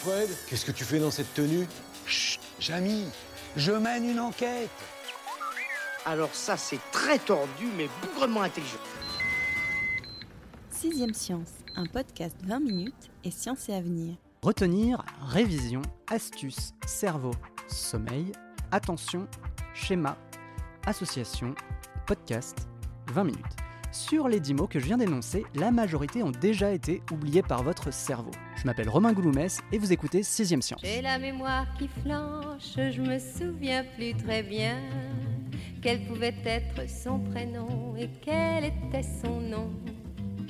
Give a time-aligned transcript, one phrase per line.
[0.00, 1.66] Fred, qu'est-ce que tu fais dans cette tenue?
[2.06, 3.04] Chut, Jamy,
[3.54, 4.70] je mène une enquête.
[6.06, 8.78] Alors ça, c'est très tordu, mais bougrement intelligent.
[10.70, 14.16] Sixième Science, un podcast 20 minutes et science et avenir.
[14.40, 17.32] Retenir, révision, astuces, cerveau,
[17.68, 18.32] sommeil,
[18.72, 19.28] attention,
[19.74, 20.16] schéma,
[20.86, 21.54] association,
[22.06, 22.56] podcast,
[23.12, 23.56] 20 minutes.
[23.92, 27.62] Sur les 10 mots que je viens d'énoncer, la majorité ont déjà été oubliés par
[27.62, 28.30] votre cerveau.
[28.60, 30.82] Je m'appelle Romain Gouloumès et vous écoutez 6ème Science.
[30.84, 34.76] J'ai la mémoire qui flanche, je me souviens plus très bien
[35.80, 39.70] quel pouvait être son prénom et quel était son nom.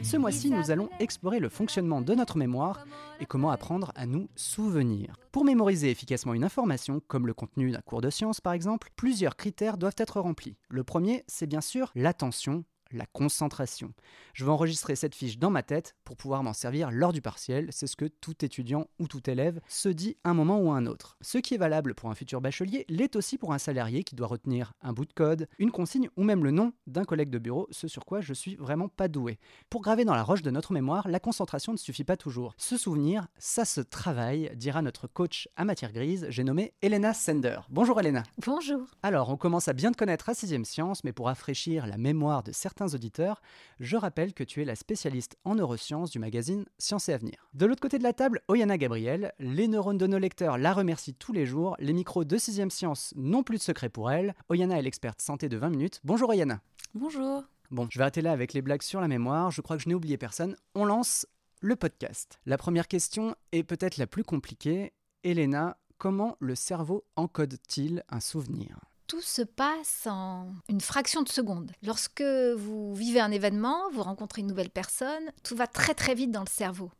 [0.02, 2.84] Ce mois-ci, nous allons explorer le fonctionnement de notre mémoire
[3.20, 5.14] et comment apprendre à nous souvenir.
[5.30, 9.36] Pour mémoriser efficacement une information, comme le contenu d'un cours de sciences par exemple, plusieurs
[9.36, 10.56] critères doivent être remplis.
[10.68, 13.92] Le premier, c'est bien sûr l'attention la concentration.
[14.34, 17.68] Je vais enregistrer cette fiche dans ma tête pour pouvoir m'en servir lors du partiel.
[17.70, 21.16] C'est ce que tout étudiant ou tout élève se dit un moment ou un autre.
[21.20, 24.26] Ce qui est valable pour un futur bachelier l'est aussi pour un salarié qui doit
[24.26, 27.66] retenir un bout de code, une consigne ou même le nom d'un collègue de bureau,
[27.70, 29.38] ce sur quoi je suis vraiment pas doué.
[29.68, 32.54] Pour graver dans la roche de notre mémoire, la concentration ne suffit pas toujours.
[32.56, 37.60] Se souvenir, ça se travaille, dira notre coach à matière grise, j'ai nommé Elena Sender.
[37.68, 38.22] Bonjour Elena.
[38.46, 38.86] Bonjour.
[39.02, 42.42] Alors, on commence à bien te connaître à 6 Science, mais pour rafraîchir la mémoire
[42.42, 43.42] de certains auditeurs,
[43.78, 47.48] je rappelle que tu es la spécialiste en neurosciences du magazine Science et Avenir.
[47.54, 49.32] De l'autre côté de la table, Oyana Gabriel.
[49.38, 51.76] Les neurones de nos lecteurs la remercient tous les jours.
[51.78, 54.34] Les micros de 6 Science n'ont plus de secret pour elle.
[54.48, 56.00] Oyana est l'experte santé de 20 minutes.
[56.04, 56.60] Bonjour Oyana.
[56.94, 57.44] Bonjour.
[57.70, 59.50] Bon, je vais arrêter là avec les blagues sur la mémoire.
[59.50, 60.56] Je crois que je n'ai oublié personne.
[60.74, 61.26] On lance
[61.60, 62.40] le podcast.
[62.46, 64.92] La première question est peut-être la plus compliquée.
[65.22, 68.89] Elena, comment le cerveau encode-t-il un souvenir?
[69.10, 71.72] Tout se passe en une fraction de seconde.
[71.82, 76.30] Lorsque vous vivez un événement, vous rencontrez une nouvelle personne, tout va très très vite
[76.30, 76.92] dans le cerveau.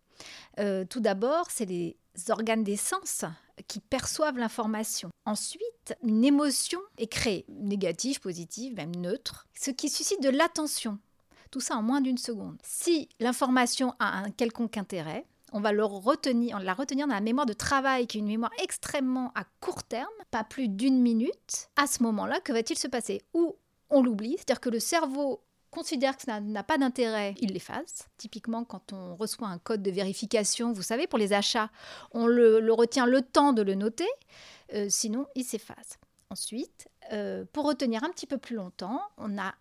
[0.58, 1.96] Euh, tout d'abord, c'est les
[2.28, 3.24] organes des sens
[3.68, 5.10] qui perçoivent l'information.
[5.24, 10.98] Ensuite, une émotion est créée, négative, positive, même neutre, ce qui suscite de l'attention.
[11.52, 12.58] Tout ça en moins d'une seconde.
[12.64, 17.46] Si l'information a un quelconque intérêt, on va le retenir, la retenir dans la mémoire
[17.46, 21.68] de travail, qui est une mémoire extrêmement à court terme, pas plus d'une minute.
[21.76, 23.22] À ce moment-là, que va-t-il se passer?
[23.34, 23.56] Ou
[23.90, 28.08] on l'oublie, c'est-à-dire que le cerveau considère que ça n'a pas d'intérêt, il l'efface.
[28.16, 31.70] Typiquement, quand on reçoit un code de vérification, vous savez, pour les achats,
[32.12, 34.08] on le, retient le temps de le noter,
[34.74, 35.98] euh, sinon il s'efface.
[36.32, 39.54] Ensuite, euh, pour retenir un petit peu plus longtemps, on a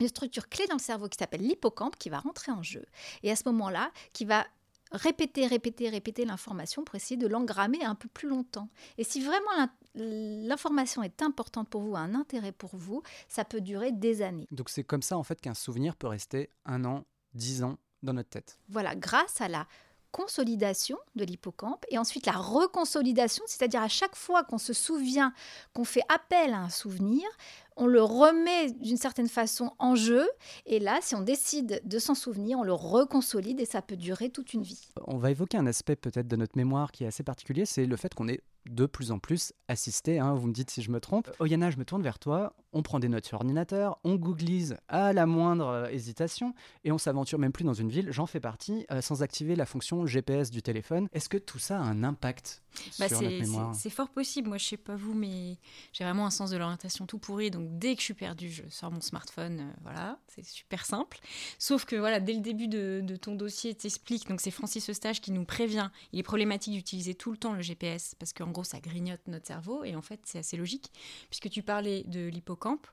[0.00, 2.86] une structure clé dans le cerveau qui s'appelle l'hippocampe qui va rentrer en jeu.
[3.22, 4.46] Et à ce moment-là, qui va
[4.92, 8.68] répéter, répéter, répéter l'information pour essayer de l'engrammer un peu plus longtemps.
[8.98, 13.92] Et si vraiment l'information est importante pour vous, un intérêt pour vous, ça peut durer
[13.92, 14.46] des années.
[14.50, 17.04] Donc c'est comme ça en fait qu'un souvenir peut rester un an,
[17.34, 18.58] dix ans dans notre tête.
[18.68, 19.66] Voilà, grâce à la
[20.12, 25.34] consolidation de l'hippocampe et ensuite la reconsolidation, c'est-à-dire à chaque fois qu'on se souvient,
[25.74, 27.28] qu'on fait appel à un souvenir,
[27.76, 30.26] on le remet d'une certaine façon en jeu.
[30.64, 34.30] Et là, si on décide de s'en souvenir, on le reconsolide et ça peut durer
[34.30, 34.88] toute une vie.
[35.06, 37.96] On va évoquer un aspect peut-être de notre mémoire qui est assez particulier, c'est le
[37.96, 40.18] fait qu'on est de plus en plus assisté.
[40.18, 41.30] Hein, vous me dites si je me trompe.
[41.38, 42.54] Oyana, je me tourne vers toi.
[42.72, 46.52] On prend des notes sur ordinateur, on googlise à la moindre euh, hésitation
[46.84, 48.08] et on s'aventure même plus dans une ville.
[48.10, 51.08] J'en fais partie euh, sans activer la fonction GPS du téléphone.
[51.12, 52.62] Est-ce que tout ça a un impact
[52.98, 53.74] bah, sur notre mémoire?
[53.74, 54.48] C'est fort possible.
[54.48, 55.56] Moi, je sais pas vous, mais
[55.92, 57.50] j'ai vraiment un sens de l'orientation tout pourri.
[57.50, 59.60] Donc, dès que je suis perdue, je sors mon smartphone.
[59.60, 61.18] Euh, voilà, c'est super simple.
[61.58, 64.28] Sauf que voilà, dès le début de, ton dossier, t'explique.
[64.28, 65.90] Donc, c'est Francis Eustache qui nous prévient.
[66.12, 69.46] Il est problématique d'utiliser tout le temps le GPS parce qu'en gros, ça grignote notre
[69.46, 69.84] cerveau.
[69.84, 70.90] Et en fait, c'est assez logique,
[71.30, 72.86] puisque tu parlais de l'hippocampe.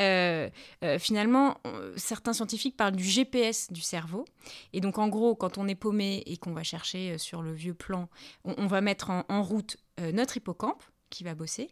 [0.00, 0.48] Euh,
[0.84, 1.60] euh, finalement,
[1.96, 4.24] certains scientifiques parlent du GPS du cerveau.
[4.72, 7.74] Et donc, en gros, quand on est paumé et qu'on va chercher sur le vieux
[7.74, 8.08] plan,
[8.44, 9.76] on, va mettre en, route
[10.12, 11.70] notre hippocampe qui va bosser,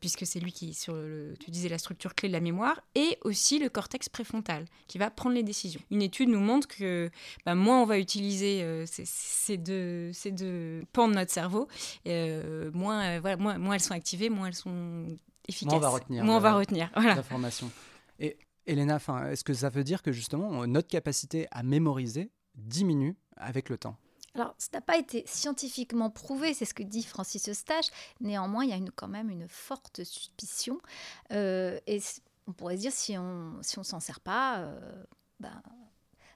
[0.00, 3.18] puisque c'est lui qui, sur le, tu disais, la structure clé de la mémoire, et
[3.22, 5.80] aussi le cortex préfrontal, qui va prendre les décisions.
[5.90, 7.10] Une étude nous montre que
[7.44, 11.68] bah, moins on va utiliser ces, deux, ces deux pans de notre cerveau,
[12.06, 15.06] moins, voilà, moins, moins elles sont activées, moins elles sont
[15.48, 15.72] efficace.
[15.72, 16.24] Moins on va retenir.
[16.24, 16.90] Moins on va retenir.
[16.94, 17.14] Voilà.
[17.14, 17.70] l'information.
[18.20, 18.36] Et
[18.66, 23.78] Elena, est-ce que ça veut dire que justement notre capacité à mémoriser diminue avec le
[23.78, 23.96] temps?
[24.34, 27.86] Alors, ça n'a pas été scientifiquement prouvé, c'est ce que dit Francis Eustache.
[28.20, 30.78] Néanmoins, il y a quand même une forte suspicion.
[31.32, 32.00] Euh, et
[32.46, 35.04] on pourrait se dire, si on si on s'en sert pas, euh,
[35.40, 35.62] ben,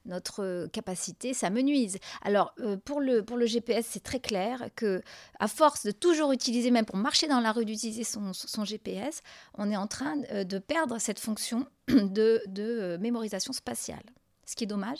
[0.04, 1.98] notre capacité s'amenuise.
[2.22, 5.00] Alors, euh, pour, le, pour le GPS, c'est très clair que
[5.38, 9.22] à force de toujours utiliser, même pour marcher dans la rue, d'utiliser son, son GPS,
[9.54, 14.02] on est en train de perdre cette fonction de, de mémorisation spatiale.
[14.44, 14.98] Ce qui est dommage,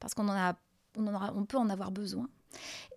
[0.00, 0.54] parce qu'on en a,
[0.98, 2.28] on en aura- on peut en avoir besoin.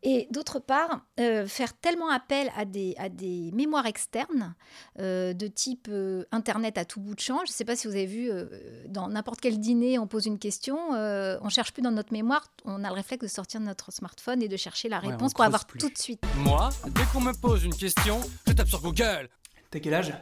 [0.03, 4.53] Et d'autre part, euh, faire tellement appel à des, à des mémoires externes
[4.99, 7.37] euh, de type euh, Internet à tout bout de champ.
[7.45, 8.47] Je ne sais pas si vous avez vu, euh,
[8.89, 12.45] dans n'importe quel dîner, on pose une question, euh, on cherche plus dans notre mémoire,
[12.65, 15.33] on a le réflexe de sortir de notre smartphone et de chercher la Ouais, réponse
[15.33, 15.79] pour avoir plus.
[15.79, 16.21] tout de suite.
[16.39, 19.29] Moi, dès qu'on me pose une question, je tape sur Google.
[19.71, 20.13] T'as quel âge?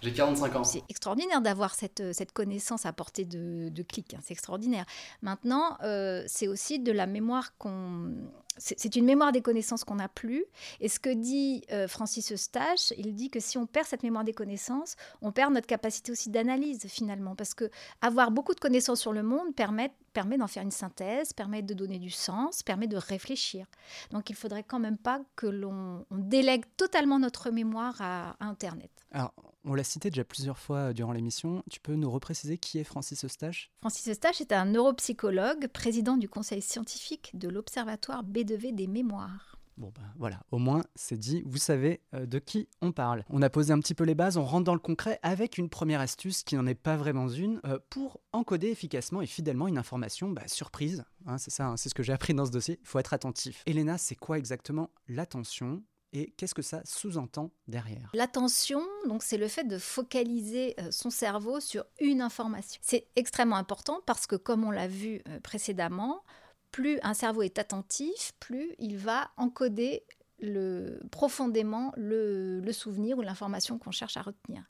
[0.00, 0.64] J'ai 45 ans.
[0.64, 4.14] C'est extraordinaire d'avoir cette, euh, cette connaissance à portée de, de clic.
[4.14, 4.84] hein, c'est extraordinaire.
[5.22, 8.14] Maintenant, euh, c'est aussi de la mémoire qu'on.
[8.60, 10.44] C'est une mémoire des connaissances qu'on n'a plus.
[10.80, 14.24] Et ce que dit euh, Francis Eustache, il dit que si on perd cette mémoire
[14.24, 17.36] des connaissances, on perd notre capacité aussi d'analyse finalement.
[17.36, 21.32] Parce que avoir beaucoup de connaissances sur le monde permet, permet d'en faire une synthèse,
[21.32, 23.66] permet de donner du sens, permet de réfléchir.
[24.10, 28.46] Donc il faudrait quand même pas que l'on on délègue totalement notre mémoire à, à
[28.46, 28.90] Internet.
[29.12, 29.32] Alors,
[29.68, 31.62] on l'a cité déjà plusieurs fois durant l'émission.
[31.70, 33.70] Tu peux nous repréciser qui est Francis Eustache?
[33.80, 39.58] Francis Eustache est un neuropsychologue, président du conseil scientifique de l'Observatoire B2V des mémoires.
[39.76, 43.24] Bon ben voilà, au moins c'est dit, vous savez euh, de qui on parle.
[43.30, 45.68] On a posé un petit peu les bases, on rentre dans le concret avec une
[45.68, 49.78] première astuce qui n'en est pas vraiment une, euh, pour encoder efficacement et fidèlement une
[49.78, 51.04] information bah, surprise.
[51.26, 53.14] Hein, c'est ça, hein, c'est ce que j'ai appris dans ce dossier, il faut être
[53.14, 53.62] attentif.
[53.66, 55.84] Elena, c'est quoi exactement l'attention?
[56.12, 61.10] Et qu'est-ce que ça sous-entend derrière L'attention, donc, c'est le fait de focaliser euh, son
[61.10, 62.80] cerveau sur une information.
[62.82, 66.24] C'est extrêmement important parce que, comme on l'a vu euh, précédemment,
[66.70, 70.04] plus un cerveau est attentif, plus il va encoder
[70.40, 74.62] le, profondément le, souvenir ou l'information qu'on cherche à retenir.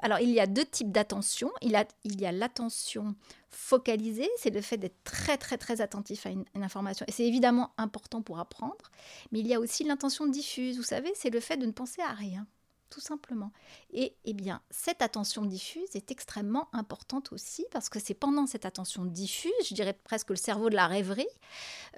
[0.00, 1.50] Alors, il y a deux types d'attention.
[1.62, 3.14] Il y a l'attention
[3.48, 7.04] focalisée, c'est le fait d'être très, très, très attentif à une, une information.
[7.08, 8.90] Et c'est évidemment important pour apprendre.
[9.32, 10.76] Mais il y a aussi l'intention diffuse.
[10.76, 12.46] Vous savez, c'est le fait de ne penser à rien,
[12.90, 13.52] tout simplement.
[13.92, 18.66] Et eh bien, cette attention diffuse est extrêmement importante aussi parce que c'est pendant cette
[18.66, 21.26] attention diffuse, je dirais presque le cerveau de la rêverie,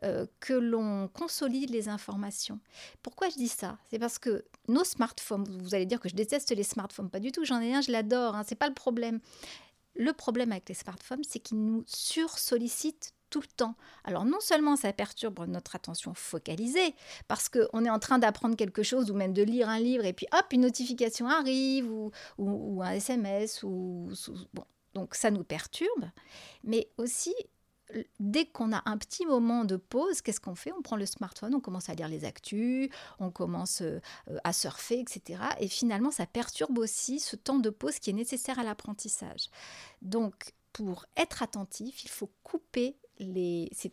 [0.05, 2.61] euh, que l'on consolide les informations.
[3.03, 3.79] Pourquoi je dis ça?
[3.91, 7.33] C'est parce que nos smartphones, vous allez dire que je déteste les smartphones, pas du
[7.33, 9.21] tout, j'en ai un, je l'adore, hein, c'est pas le problème.
[9.95, 13.75] Le problème avec les smartphones, c'est qu'ils nous sursollicitent tout le temps.
[14.05, 16.95] Alors non seulement ça perturbe notre attention focalisée,
[17.27, 20.13] parce qu'on est en train d'apprendre quelque chose ou même de lire un livre et
[20.13, 24.65] puis hop, une notification arrive ou, un SMS, ou, ou- bon,
[24.95, 26.05] donc ça nous perturbe,
[26.63, 27.35] mais aussi
[28.21, 30.73] dès qu'on a un petit moment de pause, qu'est-ce qu'on fait?
[30.73, 32.89] On prend le smartphone, on commence à lire les actus,
[33.19, 34.01] on commence euh,
[34.45, 35.43] à surfer, etc.
[35.61, 39.51] Et finalement, ça perturbe aussi ce temps de pause qui est nécessaire à l'apprentissage.
[40.01, 43.69] Donc, pour être attentif, il faut couper les.
[43.73, 43.93] C'est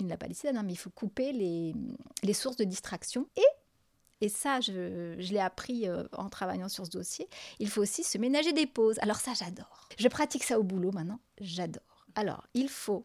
[0.00, 1.74] une lapalissade, hein, mais il faut couper les,
[2.22, 3.26] les sources de distraction.
[3.36, 7.28] Et, et ça, je, je l'ai appris euh, en travaillant sur ce dossier,
[7.58, 8.98] il faut aussi se ménager des pauses.
[9.00, 9.88] Alors, ça, j'adore.
[9.98, 12.06] Je pratique ça au boulot maintenant, j'adore.
[12.14, 13.04] Alors, il faut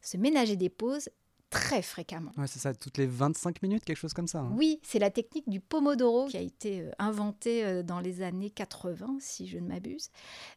[0.00, 1.08] se ménager des pauses
[1.50, 2.30] très fréquemment.
[2.36, 4.40] Ouais, c'est ça, toutes les 25 minutes, quelque chose comme ça.
[4.40, 4.52] hein.
[4.56, 8.50] Oui, c'est la technique du Pomodoro qui a été euh, inventée euh, dans les années
[8.50, 10.10] 80, si je ne m'abuse.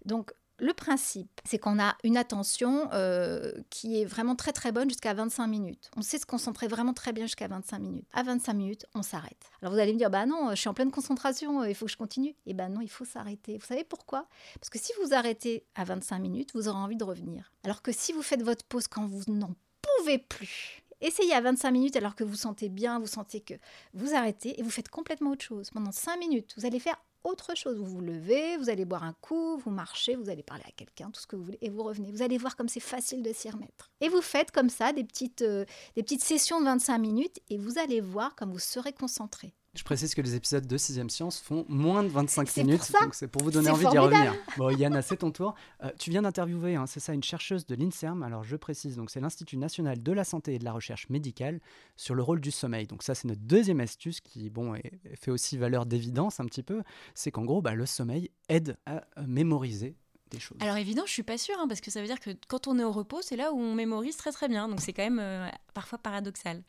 [0.06, 4.90] Donc, le principe, c'est qu'on a une attention euh, qui est vraiment très très bonne
[4.90, 5.90] jusqu'à 25 minutes.
[5.98, 8.06] On sait se concentrer vraiment très bien jusqu'à 25 minutes.
[8.14, 9.50] À 25 minutes, on s'arrête.
[9.62, 11.86] Alors vous allez me dire, bah non, je suis en pleine concentration, euh, il faut
[11.86, 12.36] que je continue.
[12.46, 13.58] Eh ben non, il faut s'arrêter.
[13.58, 14.28] Vous savez pourquoi?
[14.60, 17.52] Parce que si vous arrêtez à 25 minutes, vous aurez envie de revenir.
[17.64, 21.72] Alors que si vous faites votre pause quand vous n'en pouvez plus, Essayez à 25
[21.72, 23.56] minutes alors que vous sentez bien, vous sentez que
[23.96, 25.72] vous arrêtez et vous faites complètement autre chose.
[25.72, 27.78] Pendant 5 minutes, vous allez faire autre chose.
[27.78, 31.12] Vous vous levez, vous allez boire un coup, vous marchez, vous allez parler à quelqu'un,
[31.12, 32.12] tout ce que vous voulez, et vous revenez.
[32.12, 33.92] Vous allez voir comme c'est facile de s'y remettre.
[34.02, 37.58] Et vous faites comme ça des petites, euh, des petites sessions de 25 minutes et
[37.58, 39.54] vous allez voir comme vous serez concentré.
[39.74, 43.00] Je précise que les épisodes de 6ème Science font moins de 25 C'est minutes, pour
[43.04, 44.34] donc c'est pour vous donner envie d'y revenir.
[44.58, 45.56] Bon, Yann, c'est ton tour.
[45.82, 49.10] Euh, tu viens d'interviewer, hein, c'est ça, une chercheuse de l'INSERM, alors je précise, donc
[49.10, 51.62] c'est l'Institut national de la santé et de la recherche médicale,
[51.96, 52.86] sur le rôle du sommeil.
[52.86, 56.64] Donc ça, c'est notre deuxième astuce qui, bon, est- fait aussi valeur d'évidence un petit
[56.64, 56.84] peu,
[57.16, 59.96] c'est qu'en gros, bah, le sommeil aide à euh, mémoriser
[60.40, 62.68] choses Alors évident, je suis pas sûre, hein, parce que ça veut dire que quand
[62.68, 64.68] on est au repos, c'est là où on mémorise très très bien.
[64.68, 66.64] Donc c'est quand même euh, parfois paradoxal.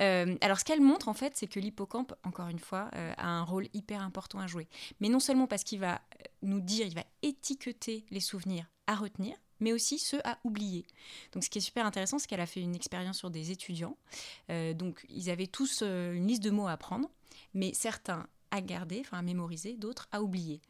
[0.00, 3.28] Euh, alors ce qu'elle montre en fait, c'est que l'hippocampe, encore une fois, euh, a
[3.28, 4.68] un rôle hyper important à jouer.
[5.00, 6.00] Mais non seulement parce qu'il va
[6.42, 10.86] nous dire, il va étiqueter les souvenirs à retenir, mais aussi ceux à oublier.
[11.32, 13.96] Donc ce qui est super intéressant, c'est qu'elle a fait une expérience sur des étudiants.
[14.48, 17.08] donc ils avaient tous une liste de mots à apprendre,
[17.54, 20.60] mais certains à garder, enfin à mémoriser, d'autres à oublier.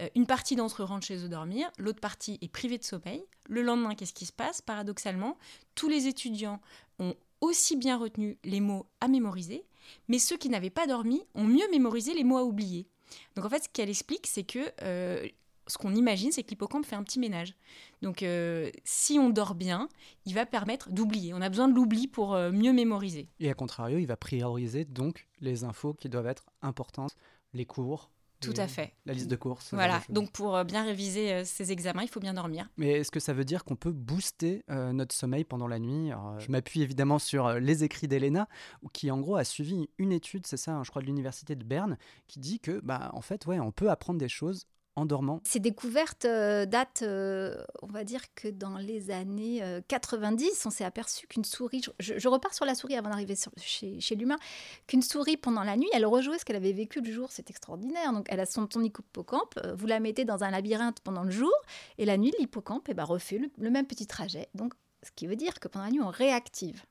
[0.00, 3.24] Euh, une partie d'entre eux rentre chez eux dormir, l'autre partie est privée de sommeil.
[3.48, 4.62] Le lendemain, qu'est-ce qui se passe?
[4.62, 5.36] Paradoxalement,
[5.74, 6.60] tous les étudiants
[6.98, 9.64] ont aussi bien retenu les mots à mémoriser,
[10.08, 12.88] mais ceux qui n'avaient pas dormi ont mieux mémorisé les mots à oublier.
[13.34, 15.26] Donc en fait, ce qu'elle explique, c'est que euh,
[15.66, 17.54] ce qu'on imagine, c'est que l'hippocampe fait un petit ménage.
[18.02, 19.88] Donc, euh, si on dort bien,
[20.24, 21.34] il va permettre d'oublier.
[21.34, 23.28] On a besoin de l'oubli pour euh, mieux mémoriser.
[23.40, 27.16] Et à contrario, il va prioriser donc les infos qui doivent être importantes,
[27.52, 28.10] les cours.
[28.38, 28.92] Tout à fait.
[29.06, 29.72] La liste de courses.
[29.72, 32.68] Voilà, donc pour euh, bien réviser ces examens, il faut bien dormir.
[32.76, 36.10] Mais est-ce que ça veut dire qu'on peut booster notre sommeil pendant la nuit?
[36.38, 38.46] Je m'appuie évidemment sur les écrits d'Elena,
[38.92, 41.64] qui en gros a suivi une étude, c'est ça, hein, je crois, de l'université de
[41.64, 41.96] Berne,
[42.28, 44.66] qui dit que, bah, en fait, ouais, on peut apprendre des choses
[45.04, 50.50] dormant Ces découvertes euh, datent, euh, on va dire que dans les années 90, euh,
[50.64, 54.38] on s'est aperçu qu'une souris, je, repars sur la souris avant d'arriver chez, chez l'humain,
[54.86, 58.12] qu'une souris pendant la nuit, elle rejouait ce qu'elle avait vécu le jour, c'est extraordinaire.
[58.12, 61.52] Donc elle a son, ton hippocampe, vous la mettez dans un labyrinthe pendant le jour,
[61.98, 64.48] et la nuit, l'hippocampe eh ben, refait le, le même petit trajet.
[64.54, 64.72] Donc
[65.02, 66.84] ce qui veut dire que pendant la nuit, on réactive.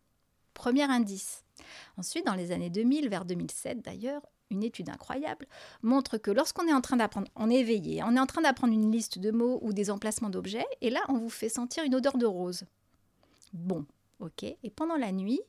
[0.54, 1.44] Premier indice.
[1.98, 5.48] Ensuite, dans les années 2000, vers 2007 d'ailleurs, une étude incroyable,
[5.82, 8.74] montre que lorsqu'on est en train d'apprendre, on est éveillé, on est en train d'apprendre
[8.74, 11.96] une liste de mots ou des emplacements d'objets, et là, on vous fait sentir une
[11.96, 12.64] odeur de rose.
[13.54, 13.86] Bon,
[14.20, 14.44] ok.
[14.44, 15.42] Et pendant la nuit,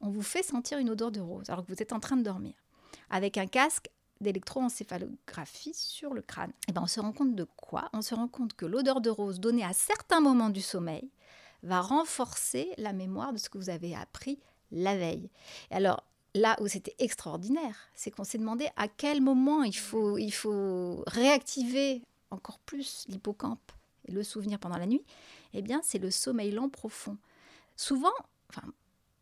[0.00, 2.22] on vous fait sentir une odeur de rose, alors que vous êtes en train de
[2.22, 2.54] dormir,
[3.10, 6.52] avec un casque d'électroencéphalographie sur le crâne.
[6.68, 7.90] Et ben on se rend compte de quoi?
[7.92, 11.10] On se rend compte que l'odeur de rose donnée à certains moments du sommeil
[11.62, 14.38] va renforcer la mémoire de ce que vous avez appris
[14.70, 15.30] la veille.
[15.70, 16.02] Et alors,
[16.36, 22.58] là où c'était extraordinaire, c'est qu'on s'est demandé à quel moment il faut, réactiver encore
[22.60, 23.72] plus l'hippocampe
[24.06, 25.04] et le souvenir pendant la nuit.
[25.54, 27.16] Eh bien, c'est le sommeil lent profond.
[27.76, 28.12] Souvent,
[28.50, 28.66] enfin,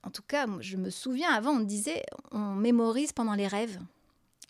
[0.02, 2.02] en tout cas, je me souviens avant, on disait
[2.32, 3.78] on mémorise pendant les rêves.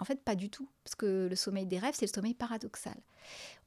[0.00, 2.96] En fait, pas du tout, parce que le sommeil des rêves, c'est le sommeil paradoxal.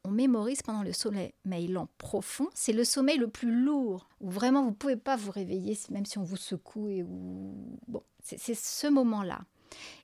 [0.04, 1.32] On mémorise pendant le sommeil
[1.68, 2.50] lent profond.
[2.54, 6.06] C'est le sommeil le plus lourd, où vraiment vous ne pouvez pas vous réveiller, même
[6.06, 6.90] si on vous secoue.
[6.90, 7.04] Et
[7.88, 8.04] Bon,
[8.36, 9.42] c'est ce moment-là.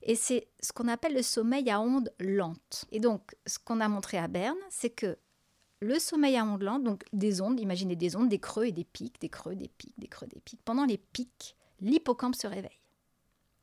[0.02, 2.84] Et c'est ce qu'on appelle le sommeil à ondes lentes.
[2.92, 5.16] Et donc, ce qu'on a montré à Berne, c'est que
[5.80, 8.84] le sommeil à ondes lentes, donc des ondes, imaginez des ondes, des creux et des
[8.84, 10.62] pics, des creux, des pics, des creux, des pics.
[10.64, 12.80] Pendant les pics, l'hippocampe se réveille.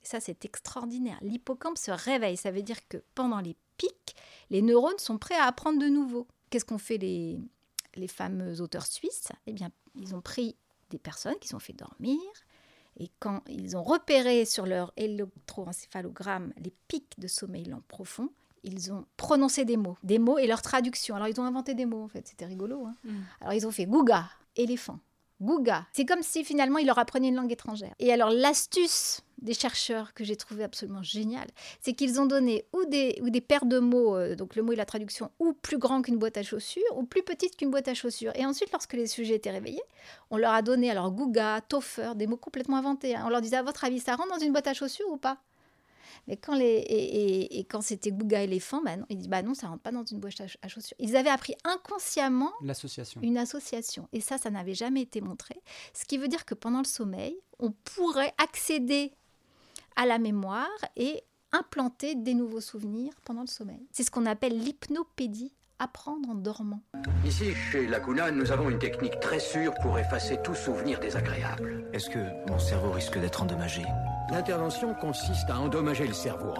[0.03, 1.17] Et ça, c'est extraordinaire.
[1.21, 2.37] L'hippocampe se réveille.
[2.37, 4.15] Ça veut dire que pendant les pics,
[4.49, 6.27] les neurones sont prêts à apprendre de nouveau.
[6.49, 7.39] Qu'est-ce qu'ont fait les,
[7.95, 9.31] les fameux auteurs suisses?
[9.47, 10.55] Eh bien, ils ont pris
[10.89, 12.19] des personnes qui sont fait dormir,
[13.01, 18.29] et quand ils ont repéré sur leur électroencéphalogramme les pics de sommeil lent profond,
[18.63, 21.15] ils ont prononcé des mots, des mots et leur traduction.
[21.15, 22.85] Alors ils ont inventé des mots en fait, c'était rigolo.
[22.85, 22.95] Hein.
[23.03, 23.09] Mm.
[23.41, 24.99] Alors ils ont fait Gouga, éléphant.
[25.41, 25.85] Gouga.
[25.93, 27.93] C'est comme si finalement il leur apprenait une langue étrangère.
[27.99, 31.47] Et alors l'astuce des chercheurs que j'ai trouvé absolument génial,
[31.79, 34.71] c'est qu'ils ont donné ou des, ou des paires de mots, euh, donc le mot
[34.71, 37.87] et la traduction, ou plus grand qu'une boîte à chaussures, ou plus petite qu'une boîte
[37.87, 38.31] à chaussures.
[38.35, 39.81] Et ensuite, lorsque les sujets étaient réveillés,
[40.29, 43.15] on leur a donné alors Gouga, Toffer, des mots complètement inventés.
[43.15, 43.23] Hein.
[43.25, 45.37] On leur disait à votre avis, ça rentre dans une boîte à chaussures ou pas?
[46.27, 49.67] Mais quand les et, quand c'était Gouga éléphant, bah non, ils disent bah non, ça
[49.67, 50.95] rentre pas dans une boîte à chaussures.
[50.99, 53.21] Ils avaient appris inconsciemment l'association.
[53.21, 54.07] Une association.
[54.13, 55.55] Et ça, ça n'avait jamais été montré.
[55.93, 59.13] Ce qui veut dire que pendant le sommeil, on pourrait accéder
[59.95, 63.85] à la mémoire et implanter des nouveaux souvenirs pendant le sommeil.
[63.91, 66.81] C'est ce qu'on appelle l'hypnopédie apprendre en dormant.
[67.25, 71.89] Ici, chez Laguna, nous avons une technique très sûre pour effacer tout souvenir désagréable.
[71.91, 73.83] Est-ce que mon cerveau risque d'être endommagé?
[74.31, 76.53] L'intervention consiste à endommager le cerveau.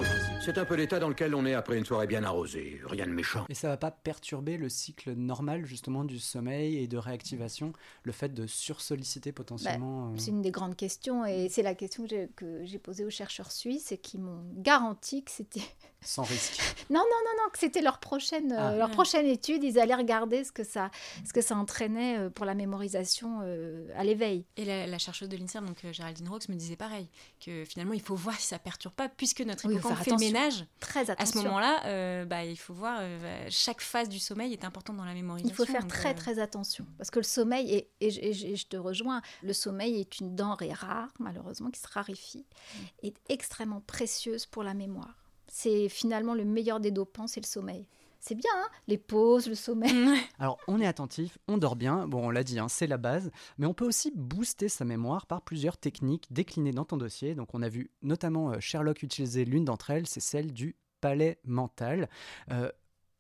[0.44, 2.82] C'est un peu l'état dans lequel on est après une soirée bien arrosée.
[2.86, 3.46] Rien de méchant.
[3.48, 7.72] Et ça va pas perturber le cycle normal justement du sommeil et de réactivation,
[8.04, 10.08] le fait de sursolliciter potentiellement.
[10.08, 13.54] Bah, c'est une des grandes questions et c'est la question que j'ai posée aux chercheurs
[13.54, 15.62] suisses et qui m'ont garanti que c'était
[16.02, 16.60] sans risque.
[16.90, 18.76] non, non, non, non, que c'était leur prochaine, euh, ah.
[18.76, 19.64] leur prochaine étude.
[19.64, 20.92] Ils allaient regarder ce que ça,
[21.26, 24.46] ce que ça entraînait euh, pour la mémorisation euh, à l'éveil.
[24.58, 27.08] Et la, chercheuse de l'INSERM, donc Géraldine Rox, me disait pareil,
[27.44, 30.66] que finalement il faut voir si ça perturbe pas, puisque notre oui, fait le ménage.
[30.80, 31.40] Très attention.
[31.40, 33.02] À ce moment-là, bah, il faut voir
[33.50, 35.54] chaque phase du sommeil est importante dans la mémorisation.
[35.54, 39.22] Il faut faire très très attention, parce que le sommeil et, et, je te rejoins,
[39.44, 42.80] le sommeil est une denrée rare, malheureusement, qui se raréfie, mm.
[43.04, 47.86] est extrêmement précieuse pour la mémoire c'est finalement le meilleur des dopants, c'est le sommeil.
[48.22, 49.92] C'est bien, hein les pauses, le sommeil.
[50.40, 53.32] Alors, on est attentif, on dort bien, bon, on l'a dit, hein, c'est la base,
[53.58, 57.34] mais on peut aussi booster sa mémoire par plusieurs techniques déclinées dans ton dossier.
[57.34, 61.40] Donc, on a vu notamment euh, Sherlock utiliser l'une d'entre elles, c'est celle du palais
[61.46, 62.10] mental.
[62.52, 62.72] Euh,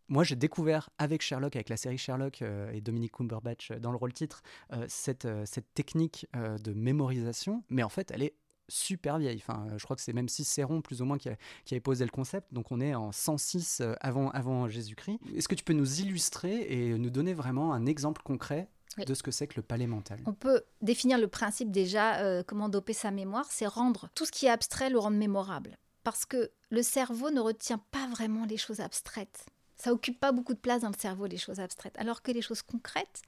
[0.08, 3.98] moi, j'ai découvert avec Sherlock, avec la série Sherlock euh, et Dominique Cumberbatch dans le
[3.98, 4.43] rôle titre,
[4.88, 8.36] cette, cette technique de mémorisation, mais en fait, elle est
[8.72, 9.38] super vieille.
[9.38, 11.30] Enfin, je crois que c'est même Cicéron, plus ou moins, qui,
[11.66, 12.54] qui, avait posé le concept.
[12.54, 15.20] Donc, on est en 106 avant, avant Jésus-Christ.
[15.36, 19.24] Est-ce que tu peux nous illustrer et nous donner vraiment un exemple concret de ce
[19.24, 20.20] que c'est que le palais mental?
[20.25, 24.46] On peut définir le principe déjà, comment doper sa mémoire, c'est rendre tout ce qui
[24.46, 25.78] est abstrait, le rendre mémorable.
[26.04, 29.46] Parce que le cerveau ne retient pas vraiment les choses abstraites.
[29.78, 31.98] Ça occupe pas beaucoup de place dans le cerveau, les choses abstraites.
[31.98, 33.22] Alors que les choses concrètes,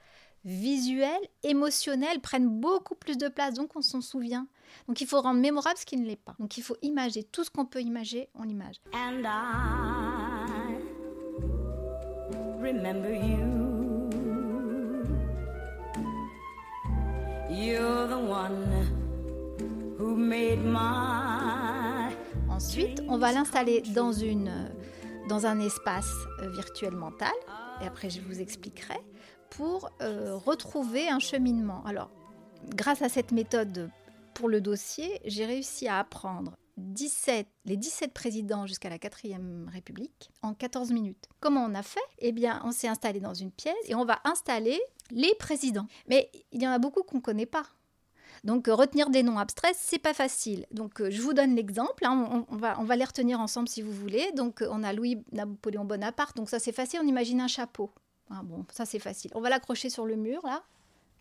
[0.46, 4.48] visuelles, émotionnelles prennent beaucoup plus de place, donc on s'en souvient.
[4.88, 6.36] Donc il faut rendre mémorable ce qui ne l'est pas.
[6.40, 8.76] Donc il faut imager tout ce qu'on peut imager, on l'image.
[8.94, 10.78] And I
[12.60, 14.10] remember you.
[17.50, 18.88] You're the one
[20.00, 22.12] who made my
[22.50, 24.70] Ensuite, on va l'installer dans une
[25.28, 27.32] dans un espace euh, virtuel mental,
[27.82, 29.00] et après je vous expliquerai,
[29.56, 31.84] pour euh, retrouver un cheminement.
[31.86, 32.10] Alors,
[32.76, 33.92] grâce à cette méthode
[34.34, 40.32] pour le dossier, j'ai réussi à apprendre 17, les 17 présidents jusqu'à la 4e République
[40.42, 41.30] en 14 minutes.
[41.40, 42.00] Comment on a fait?
[42.18, 44.82] Eh bien, on s'est installé dans une pièce et on va installer
[45.12, 45.86] les présidents.
[46.08, 47.66] Mais il y en a beaucoup qu'on ne connaît pas.
[48.44, 50.66] Donc euh, retenir des noms abstraits, c'est pas facile.
[50.72, 52.46] Donc euh, je vous donne l'exemple, hein.
[52.50, 54.32] on, va, les retenir ensemble si vous voulez.
[54.36, 57.92] Donc on a Louis Napoléon Bonaparte, donc ça c'est facile, on imagine un chapeau.
[58.34, 59.32] Ah, bon, ça c'est facile.
[59.36, 60.64] On va l'accrocher sur le mur là.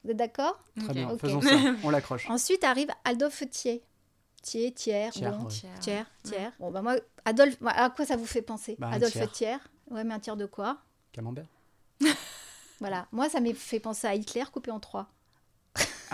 [0.04, 1.50] Vous êtes d'accord Très bien, faisons ça,
[1.84, 2.28] on l'accroche.
[2.28, 3.82] Ensuite arrive Adolphe Thiers.
[4.42, 6.50] Thiers, Thiers, bon, Thiers, Thiers.
[6.58, 9.58] Bon, bah moi, Adolphe, à quoi ça vous fait penser bah, Adolphe Thiers.
[9.90, 10.78] Ouais, mais un tiers de quoi?
[11.12, 11.46] Camembert.
[12.80, 15.08] voilà, moi ça m'a fait penser à Hitler coupé en trois.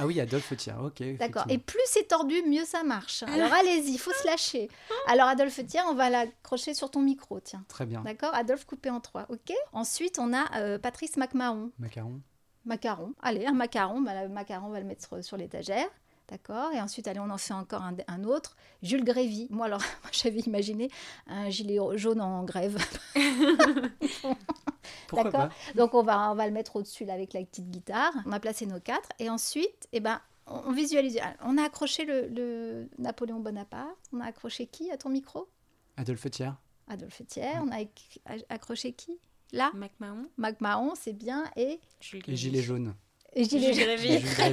[0.00, 1.16] Ah oui, Adolphe Thiers, ok.
[1.18, 1.44] D'accord.
[1.48, 3.24] Et plus c'est tordu, mieux ça marche.
[3.24, 4.68] Alors allez-y, il faut se lâcher.
[5.08, 7.64] Alors Adolphe Thiers, on va l'accrocher sur ton micro, tiens.
[7.66, 8.02] Très bien.
[8.02, 11.72] D'accord Adolphe coupé en trois, ok Ensuite, on a euh, Patrice MacMahon.
[11.80, 12.20] Macaron.
[12.64, 13.12] Macaron.
[13.22, 14.00] Allez, un macaron.
[14.00, 15.88] Bah, le macaron, on va le mettre sur, l'étagère.
[16.28, 18.56] D'accord Et ensuite, allez, on en fait encore un, autre.
[18.82, 19.48] Jules Grévy.
[19.50, 20.90] Moi, alors, j'avais imaginé
[21.26, 22.78] un gilet jaune en grève.
[25.12, 28.12] D'accord Donc on va, on va le mettre au-dessus avec la petite guitare.
[28.26, 29.08] On a placé nos quatre.
[29.18, 31.18] Et ensuite, eh ben, on visualise.
[31.42, 33.96] On a accroché le, Napoléon Bonaparte.
[34.12, 35.48] On a accroché qui à ton micro?
[35.96, 36.52] Adolphe Thiers.
[36.88, 37.58] Adolphe Thiers.
[37.62, 37.84] On a
[38.48, 39.18] accroché qui?
[39.52, 39.70] Là?
[39.74, 40.28] MacMahon.
[40.36, 41.44] MacMahon, c'est bien.
[41.56, 41.80] Et
[42.26, 42.94] Et Gilet jaune.
[43.34, 44.52] Et Gilet jaune.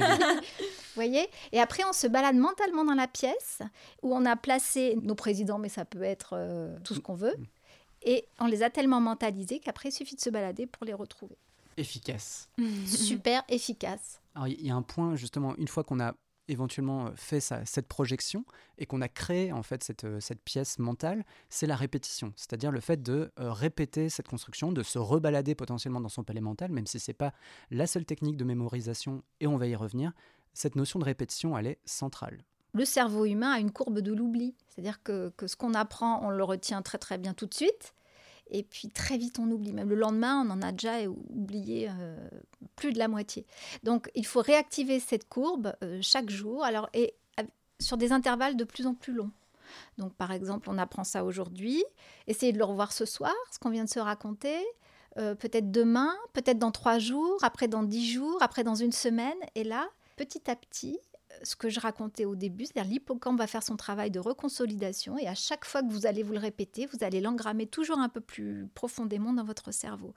[0.96, 1.28] Vous voyez?
[1.52, 3.60] Et après, on se balade mentalement dans la pièce
[4.02, 7.36] où on a placé nos présidents, mais ça peut être euh, tout ce qu'on veut.
[8.06, 11.36] Et on les a tellement mentalisés qu'après, il suffit de se balader pour les retrouver.
[11.76, 12.48] Efficace.
[12.86, 14.22] Super efficace.
[14.34, 16.14] Alors, il y a un point, justement, une fois qu'on a
[16.48, 18.44] éventuellement euh, fait cette projection
[18.78, 22.70] et qu'on a créé en fait cette, euh, cette pièce mentale, c'est la répétition, c'est-à-dire
[22.70, 26.70] le fait de euh, répéter cette construction, de se rebalader potentiellement dans son palais mental,
[26.70, 27.32] même si c'est pas
[27.72, 30.12] la seule technique de mémorisation et on va y revenir.
[30.54, 32.44] Cette notion de répétition, elle est centrale
[32.76, 34.54] le cerveau humain a une courbe de l'oubli.
[34.68, 37.94] C'est-à-dire que, ce qu'on apprend, on le retient très très bien tout de suite.
[38.48, 39.72] Et puis très vite, on oublie.
[39.72, 42.28] Même le lendemain, on en a déjà oublié euh,
[42.76, 43.44] plus de la moitié.
[43.82, 47.14] Donc il faut réactiver cette courbe euh, chaque jour alors, et
[47.78, 49.32] sur des intervalles de plus en plus longs.
[49.98, 51.84] Donc par exemple, on apprend ça aujourd'hui.
[52.26, 54.58] Essayez de le revoir ce soir, ce qu'on vient de se raconter.
[55.18, 59.36] Euh, peut-être demain, peut-être dans trois jours, après dans dix jours, après dans une semaine.
[59.54, 60.98] Et là, petit à petit,
[61.42, 65.26] ce que je racontais au début, c'est-à-dire l'hippocampe va faire son travail de reconsolidation et
[65.26, 68.20] à chaque fois que vous allez vous le répéter, vous allez l'engrammer toujours un peu
[68.20, 70.14] plus profondément dans votre cerveau.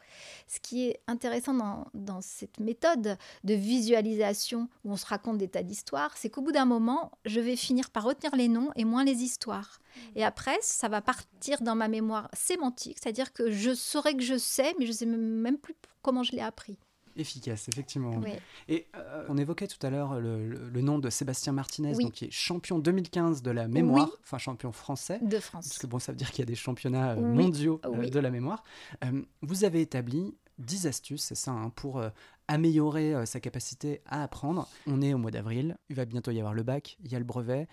[0.48, 1.54] Ce qui est intéressant
[1.94, 6.52] dans, cette méthode de visualisation où on se raconte des tas d'histoires, c'est qu'au bout
[6.52, 9.80] d'un moment, je vais finir par retenir les noms et moins les histoires.
[9.80, 10.00] Mmh.
[10.18, 14.38] Et après, ça va partir dans ma mémoire sémantique, c'est-à-dire que je saurais que je
[14.38, 16.78] sais, mais je ne sais même plus comment je l'ai appris
[17.20, 18.22] efficace, effectivement.
[18.68, 22.32] Et euh, on évoquait tout à l'heure le, nom de Sébastien Martinez, donc, qui est
[22.32, 25.20] champion 2015, de la mémoire, enfin champion français.
[25.22, 25.68] De France.
[25.68, 28.20] Parce que bon, ça veut dire qu'il y a des championnats euh, mondiaux euh, de
[28.20, 28.64] la mémoire.
[29.42, 32.02] vous avez établi 10 astuces, c'est ça, hein, pour
[32.50, 34.68] améliorer sa capacité à apprendre.
[34.88, 37.20] On est au mois d'avril, il va bientôt y avoir le bac, il y a
[37.20, 37.68] le brevet.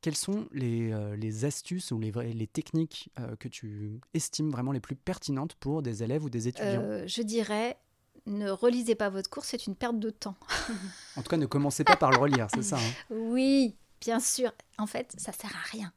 [0.00, 4.96] quelles sont les, les, astuces ou les, les techniques que tu estimes vraiment les plus
[4.96, 7.02] pertinentes pour des élèves ou des étudiants?
[7.06, 7.76] Je dirais
[8.26, 10.36] ne relisez pas votre cours, c'est une perte de temps.
[11.16, 12.92] en tout cas, ne commencez pas par le relire, c'est ça hein.
[13.10, 14.52] Oui, bien sûr.
[14.78, 15.92] En fait, ça sert à rien.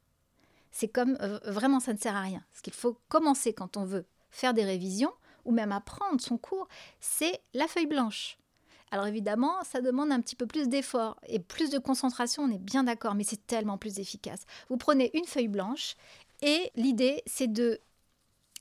[0.72, 2.44] C'est comme euh, vraiment, ça ne sert à rien.
[2.52, 5.14] Parce qu'il faut commencer quand on veut faire des révisions
[5.46, 6.68] ou même apprendre son cours,
[7.00, 8.38] c'est la feuille blanche.
[8.92, 12.60] Alors évidemment, ça demande un petit peu plus d'effort et plus de concentration, on est
[12.60, 14.46] bien d'accord, mais c'est tellement plus efficace.
[14.70, 15.96] Vous prenez une feuille blanche
[16.42, 17.80] et l'idée, c'est de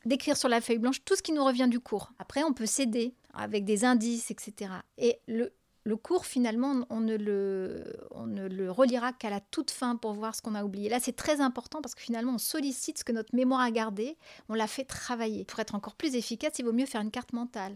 [0.04, 2.12] d'écrire sur la feuille blanche tout ce qui nous revient du cours.
[2.18, 4.70] Après, on peut s'aider avec des indices, etc.
[4.98, 5.52] Et le,
[5.96, 10.34] cours, finalement, on ne le, on ne le relira qu'à la toute fin pour voir
[10.34, 10.88] ce qu'on a oublié.
[10.88, 14.16] Là, c'est très important parce que finalement, on sollicite ce que notre mémoire a gardé,
[14.48, 15.44] on l'a fait travailler.
[15.44, 17.74] Pour être encore plus efficace, il vaut mieux faire une carte mentale.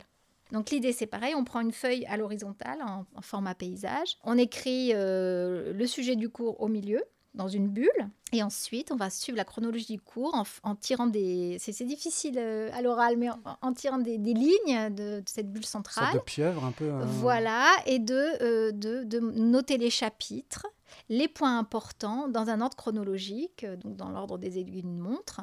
[0.53, 4.93] Donc l'idée c'est pareil, on prend une feuille à l'horizontale en, format paysage, on écrit
[4.95, 7.03] euh, le sujet du cours au milieu,
[7.39, 8.11] dans une bulle.
[8.33, 11.57] Et ensuite, on va suivre la chronologie du cours en, tirant des...
[11.61, 13.29] C'est difficile euh, à l'oral, mais
[13.63, 16.13] en, tirant des, lignes de, cette bulle centrale.
[16.13, 16.85] Sorte de pieuvre un peu.
[16.85, 17.05] Euh.
[17.05, 20.67] Voilà, et de, de, de, noter les chapitres,
[21.09, 25.41] les points importants dans un ordre chronologique, donc dans l'ordre des aiguilles d'une montre.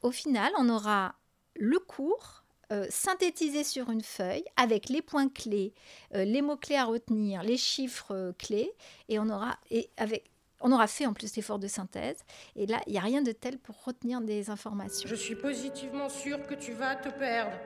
[0.00, 1.14] Au final, on aura
[1.56, 5.74] le cours euh, synthétisé sur une feuille avec les points clés,
[6.12, 8.72] les mots-clés à retenir, les chiffres clés,
[9.08, 10.30] et on aura, et avec,
[10.60, 12.18] on aura fait en plus l'effort de synthèse.
[12.56, 15.08] Et là, il n'y a rien de tel pour retenir des informations.
[15.08, 17.56] Je suis positivement sûre que tu vas te perdre.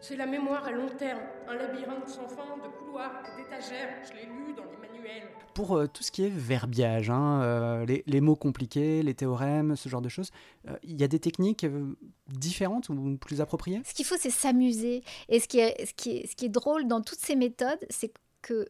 [0.00, 3.88] C'est la mémoire à long terme, un labyrinthe sans fin de couloirs et d'étagères.
[4.04, 5.28] Je l'ai lu dans les manuels.
[5.54, 9.88] Pour euh, tout ce qui est verbiage, hein, euh, les, mots compliqués, les théorèmes, ce
[9.88, 10.30] genre de choses,
[10.66, 11.64] euh, il y a des techniques
[12.26, 13.80] différentes ou plus appropriées?
[13.84, 15.04] Ce qu'il faut, c'est s'amuser.
[15.28, 17.86] Et ce qui, est, ce, qui est, ce qui est drôle dans toutes ces méthodes,
[17.88, 18.66] c'est que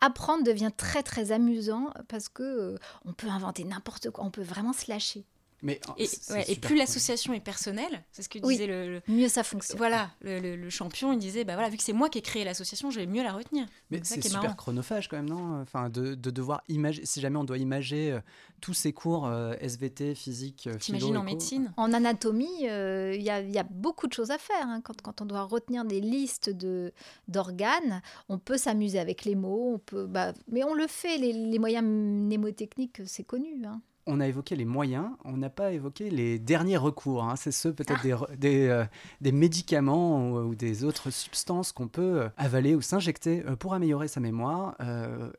[0.00, 4.42] apprendre devient très très amusant parce que euh, on peut inventer n'importe quoi, on peut
[4.42, 5.24] vraiment se lâcher.
[5.64, 9.78] Mais et, plus l'association est personnelle, c'est ce que disait le, mieux ça fonctionne.
[9.78, 12.90] Voilà, le, champion, il disait bah voilà, vu que c'est moi qui ai créé l'association,
[12.90, 13.66] je vais mieux la retenir.
[13.90, 15.62] Mais c'est super chronophage quand même, non?
[15.62, 18.20] Enfin, de, devoir imaginer, si jamais on doit imager euh,
[18.60, 21.72] tous ces cours euh, SVT, physique, T'imagines en médecine?
[21.78, 24.66] En anatomie, il y, a beaucoup de choses à faire.
[24.68, 24.82] Hein.
[24.82, 26.92] Quand, quand, on doit retenir des listes de
[27.28, 31.16] d'organes, on peut s'amuser avec les mots, on peut, bah, mais on le fait.
[31.16, 33.64] Les, les moyens mnémotechniques, c'est connu.
[33.64, 37.24] Hein on a évoqué les moyens, on n'a pas évoqué les derniers recours.
[37.24, 37.36] Hein.
[37.36, 38.02] C'est ceux peut-être
[38.36, 38.84] des, euh,
[39.20, 44.08] des, médicaments ou, des autres substances qu'on peut euh, avaler ou s'injecter euh, pour améliorer
[44.08, 44.76] sa mémoire.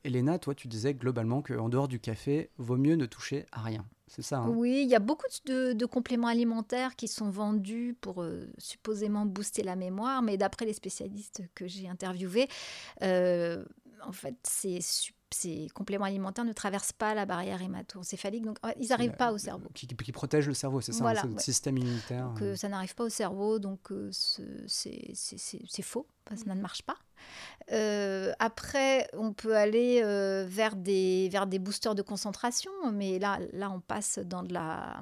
[0.04, 3.86] Elena, toi, tu disais globalement qu'en dehors du café, vaut mieux ne toucher à rien.
[4.08, 4.38] C'est ça.
[4.38, 4.50] Hein?
[4.50, 8.26] oui, il y a beaucoup de, compléments alimentaires qui sont vendus pour
[8.58, 12.48] supposément booster la mémoire, mais d'après les spécialistes que j'ai interviewés,
[13.02, 18.88] en fait, c'est super ces compléments alimentaires ne traversent pas la barrière hémato-encéphalique, donc ils
[18.88, 19.70] n'arrivent pas au cerveau.
[19.74, 22.30] Qui, qui, protège le cerveau, c'est ça, hein, le système immunitaire.
[22.30, 22.56] Donc, euh.
[22.56, 26.96] ça n'arrive pas au cerveau, donc euh, c'est faux, ça ne marche pas.
[27.72, 30.02] Euh, après, on peut aller
[30.48, 35.02] vers, des, vers des boosters de concentration, mais là, là on passe dans de la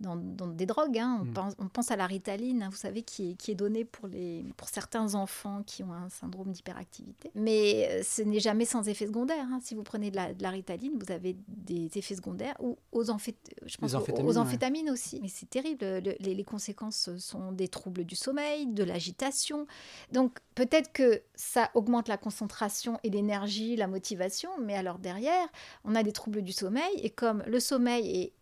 [0.00, 0.98] dans, des drogues.
[0.98, 1.24] Hein.
[1.24, 1.54] Mm.
[1.58, 4.44] On, pense, à la ritaline, hein, vous savez, qui est, qui est donnée pour, les,
[4.56, 7.30] pour certains enfants qui ont un syndrome d'hyperactivité.
[7.34, 9.46] Mais euh, ce n'est jamais sans effet secondaire.
[9.50, 9.58] Hein.
[9.62, 13.04] Si vous prenez de la, de la, ritaline, vous avez des effets secondaires ou aux,
[13.04, 15.20] je pense aux, amphétamines aussi.
[15.20, 15.84] Mais c'est terrible.
[15.84, 19.66] les, les, conséquences sont des troubles du sommeil, de l'agitation.
[20.12, 25.48] Donc peut-être que ça augmente la concentration et l'énergie, la motivation, mais alors derrière,
[25.84, 28.32] on a des troubles du sommeil et comme le sommeil est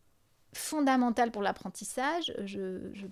[0.56, 3.06] fondamentale pour l'apprentissage, je, je...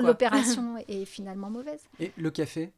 [0.00, 1.82] l'opération est finalement mauvaise.
[2.00, 2.72] Et le café?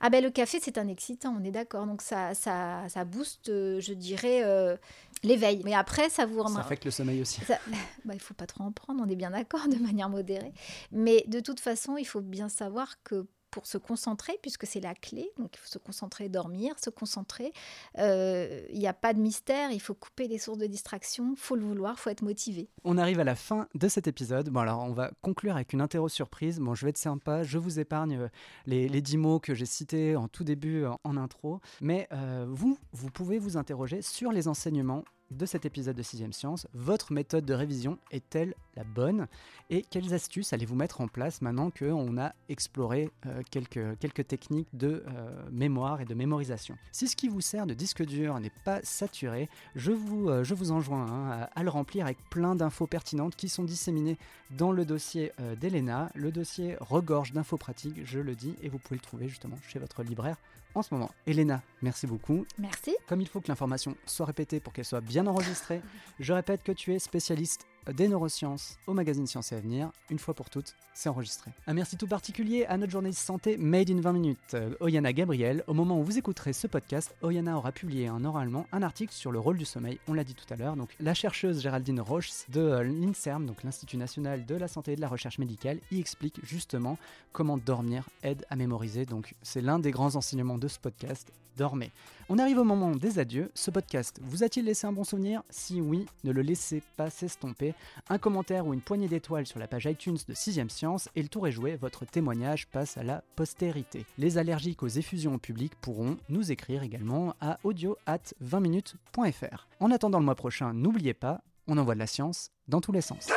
[0.00, 1.86] Ah ben le café c'est un excitant, on est d'accord.
[1.86, 4.76] Donc ça, ça, ça booste, euh, je dirais, euh,
[5.22, 5.62] l'éveil.
[5.64, 7.40] Mais après ça vous Ça affecte le sommeil aussi.
[8.04, 10.52] bah, il faut pas trop en prendre, on est bien d'accord, de manière modérée.
[10.90, 14.94] Mais de toute façon, il faut bien savoir que pour se concentrer, puisque c'est la
[14.94, 15.30] clé.
[15.38, 17.52] Donc, il faut se concentrer, dormir, se concentrer.
[17.98, 21.54] Euh, il n'y a pas de mystère, il faut couper les sources de distraction, faut
[21.54, 22.68] le vouloir, faut être motivé.
[22.82, 24.48] On arrive à la fin de cet épisode.
[24.48, 26.58] Bon, alors, on va conclure avec une interro surprise.
[26.58, 28.28] Bon, je vais être sympa, je vous épargne euh,
[28.66, 31.60] les, les dix mots que j'ai cités en tout début, en, intro.
[31.82, 35.04] Mais euh, vous, vous pouvez vous interroger sur les enseignements
[35.36, 36.66] de cet épisode de 6 Science.
[36.74, 39.26] Votre méthode de révision est-elle la bonne
[39.70, 44.68] Et quelles astuces allez-vous mettre en place maintenant qu'on a exploré euh, quelques, quelques techniques
[44.72, 46.76] de euh, mémoire et de mémorisation?
[46.92, 50.54] Si ce qui vous sert de disque dur n'est pas saturé, je vous, euh, je
[50.54, 54.18] vous enjoins hein, à, le remplir avec plein d'infos pertinentes qui sont disséminées
[54.50, 56.10] dans le dossier d'Elena.
[56.14, 59.78] Le dossier regorge d'infos pratiques, je le dis, et vous pouvez le trouver justement chez
[59.78, 60.36] votre libraire
[60.74, 61.10] en ce moment.
[61.26, 62.46] Elena, merci beaucoup.
[62.58, 62.96] Merci.
[63.06, 65.82] Comme il faut que l'information soit répétée pour qu'elle soit bien enregistrée,
[66.20, 69.90] je répète que tu es spécialiste des neurosciences au magazine Science et Avenir.
[70.10, 71.50] Une fois pour toutes, c'est enregistré.
[71.66, 75.64] Un merci tout particulier à notre journaliste santé Made in 20 minutes, euh, Oyana Gabriel.
[75.66, 79.32] Au moment où vous écouterez ce podcast, Oyana aura publié un oralement un article sur
[79.32, 80.76] le rôle du sommeil, on l'a dit tout à l'heure.
[80.76, 85.00] Donc la chercheuse Géraldine Roche de euh, l'INSERM, l'Institut national de la santé et de
[85.00, 86.98] la recherche médicale, y explique justement
[87.32, 89.06] comment dormir aide à mémoriser.
[89.06, 91.90] Donc c'est l'un des grands enseignements de ce podcast dormez.
[92.28, 93.50] On arrive au moment des adieux.
[93.54, 95.42] Ce podcast vous a-t-il laissé un bon souvenir?
[95.50, 97.71] Si oui, ne le laissez pas s'estomper.
[98.08, 101.28] Un commentaire ou une poignée d'étoiles sur la page iTunes de 6ème Science et le
[101.28, 104.06] tour est joué, votre témoignage passe à la postérité.
[104.18, 109.68] Les allergiques aux effusions au public pourront nous écrire également à audio at 20minutes.fr.
[109.80, 113.00] En attendant le mois prochain, n'oubliez pas, on envoie de la science dans tous les
[113.00, 113.28] sens.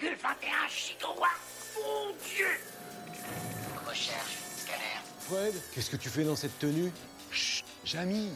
[0.00, 1.28] 2,21 gigawatts
[1.76, 2.46] Mon Dieu
[3.86, 5.00] Recherche, scanner?
[5.20, 6.90] Fred, qu'est-ce que tu fais dans cette tenue?
[7.30, 8.30] Chut, Jamy,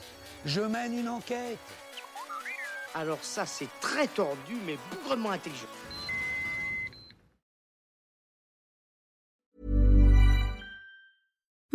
[0.44, 1.58] je mène une enquête.
[2.94, 5.66] Alors ça, c'est très tordu, mais bougrement intelligent.